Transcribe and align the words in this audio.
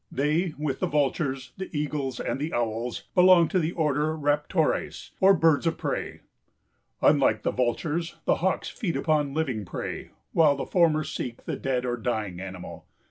They, 0.11 0.55
with 0.57 0.79
the 0.79 0.87
vultures, 0.87 1.51
the 1.57 1.69
eagles 1.71 2.19
and 2.19 2.39
the 2.39 2.55
owls, 2.55 3.03
belong 3.13 3.47
to 3.49 3.59
the 3.59 3.73
bird 3.73 3.77
order 3.79 4.17
Raptores, 4.17 5.11
or 5.19 5.35
birds 5.35 5.67
of 5.67 5.77
prey. 5.77 6.21
Unlike 7.03 7.43
the 7.43 7.51
vultures 7.51 8.15
the 8.25 8.37
Hawks 8.37 8.67
feed 8.69 8.97
upon 8.97 9.35
living 9.35 9.63
prey 9.63 10.09
while 10.31 10.55
the 10.55 10.65
former 10.65 11.03
seek 11.03 11.45
the 11.45 11.55
dead 11.55 11.85
or 11.85 11.97
dying 11.97 12.39
animal. 12.39 12.87